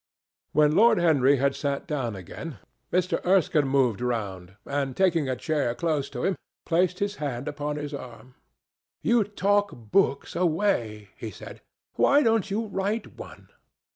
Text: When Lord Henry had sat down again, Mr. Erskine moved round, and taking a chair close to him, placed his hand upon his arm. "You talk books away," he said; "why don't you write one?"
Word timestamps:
When 0.53 0.75
Lord 0.75 0.97
Henry 0.97 1.35
had 1.37 1.55
sat 1.55 1.85
down 1.85 2.15
again, 2.15 2.57
Mr. 2.91 3.23
Erskine 3.23 3.67
moved 3.67 4.01
round, 4.01 4.55
and 4.65 4.97
taking 4.97 5.29
a 5.29 5.35
chair 5.35 5.75
close 5.75 6.09
to 6.09 6.23
him, 6.23 6.37
placed 6.65 6.97
his 6.97 7.17
hand 7.17 7.47
upon 7.47 7.75
his 7.75 7.93
arm. 7.93 8.33
"You 9.03 9.23
talk 9.23 9.69
books 9.75 10.35
away," 10.35 11.09
he 11.17 11.29
said; 11.29 11.61
"why 11.97 12.23
don't 12.23 12.49
you 12.49 12.65
write 12.65 13.13
one?" 13.15 13.49